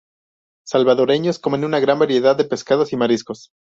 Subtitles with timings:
[0.65, 3.51] Salvadoreños comen una gran variedad de pescados y mariscos.